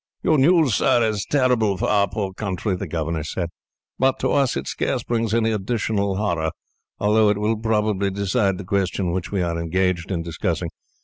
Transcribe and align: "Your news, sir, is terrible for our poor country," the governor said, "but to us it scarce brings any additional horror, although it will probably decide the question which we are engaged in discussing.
"Your 0.23 0.39
news, 0.39 0.73
sir, 0.73 1.03
is 1.07 1.27
terrible 1.29 1.77
for 1.77 1.87
our 1.87 2.07
poor 2.09 2.33
country," 2.33 2.75
the 2.75 2.87
governor 2.87 3.23
said, 3.23 3.49
"but 3.99 4.17
to 4.21 4.29
us 4.31 4.57
it 4.57 4.65
scarce 4.67 5.03
brings 5.03 5.31
any 5.31 5.51
additional 5.51 6.15
horror, 6.15 6.49
although 6.97 7.29
it 7.29 7.37
will 7.37 7.55
probably 7.57 8.09
decide 8.09 8.57
the 8.57 8.65
question 8.65 9.11
which 9.11 9.31
we 9.31 9.43
are 9.43 9.59
engaged 9.59 10.09
in 10.09 10.23
discussing. 10.23 10.69